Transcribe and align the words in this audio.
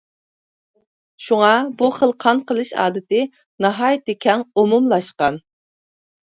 شۇڭا 1.25 1.49
بۇ 1.81 1.89
خىل 1.97 2.13
قان 2.25 2.41
قىلىش 2.53 2.71
ئادىتى 2.85 3.21
ناھايىتى 3.67 4.17
كەڭ 4.27 4.43
ئومۇملاشقان. 4.63 5.41